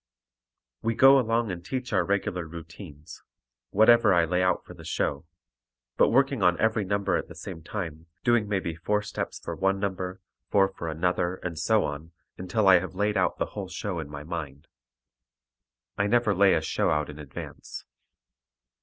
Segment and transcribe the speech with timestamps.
[0.81, 3.21] We go along and teach our regular routines,
[3.69, 5.27] whatever I lay out for the show,
[5.95, 9.79] but working on every number at the same time, doing maybe four steps for one
[9.79, 10.19] number,
[10.49, 14.09] four for another, and so on, until I have laid out the whole show in
[14.09, 14.67] my mind.
[15.99, 17.85] I never lay a show out in advance.